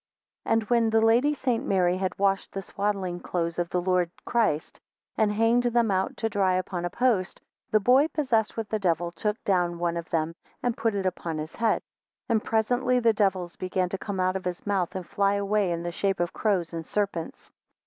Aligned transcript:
15 0.45 0.51
And 0.53 0.69
when 0.71 0.89
the 0.89 0.99
Lady 0.99 1.31
St. 1.31 1.63
Mary 1.63 1.95
had 1.97 2.17
washed 2.17 2.53
the 2.53 2.61
swaddling 2.63 3.19
clothes 3.19 3.59
of 3.59 3.69
the 3.69 3.79
Lord 3.79 4.09
Christ, 4.25 4.79
and 5.15 5.31
hanged 5.31 5.61
them 5.65 5.91
out 5.91 6.17
to 6.17 6.27
dry 6.27 6.55
upon 6.55 6.85
a 6.85 6.89
post, 6.89 7.39
the 7.69 7.79
boy 7.79 8.07
possessed 8.07 8.57
with 8.57 8.67
the 8.69 8.79
devil 8.79 9.11
took 9.11 9.37
down 9.43 9.77
one 9.77 9.97
of 9.97 10.09
them, 10.09 10.33
and 10.63 10.75
put 10.75 10.95
it 10.95 11.05
upon 11.05 11.37
his 11.37 11.53
head. 11.53 11.83
16 12.23 12.25
And 12.29 12.43
presently 12.43 12.99
the 12.99 13.13
devils 13.13 13.55
began 13.57 13.89
to 13.89 13.97
come 13.99 14.19
out 14.19 14.35
of 14.35 14.45
his 14.45 14.65
mouth, 14.65 14.95
and 14.95 15.05
fly 15.05 15.35
away 15.35 15.71
in 15.71 15.83
the 15.83 15.91
shape 15.91 16.19
of 16.19 16.33
crows 16.33 16.73
and 16.73 16.83
serpents. 16.83 17.51